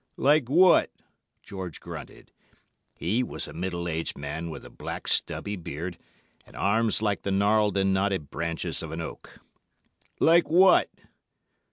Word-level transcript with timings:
"'Like 0.17 0.49
what?' 0.49 0.89
George 1.43 1.79
grunted. 1.79 2.31
He 2.95 3.21
was 3.21 3.45
a 3.47 3.53
middle 3.53 3.87
aged 3.87 4.17
man 4.17 4.49
with 4.49 4.65
a 4.65 4.71
black, 4.71 5.07
stubby 5.07 5.55
beard, 5.57 5.99
and 6.43 6.55
arms 6.55 7.03
like 7.03 7.21
the 7.21 7.29
gnarled 7.29 7.77
and 7.77 7.93
knotted 7.93 8.31
branches 8.31 8.81
of 8.81 8.91
an 8.91 8.99
oak. 8.99 9.37
'Like 10.19 10.49
what? 10.49 10.89